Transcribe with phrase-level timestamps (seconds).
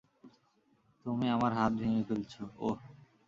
[1.05, 2.77] তুমি আমার হাত ভেঙে ফেলছো, ওহ!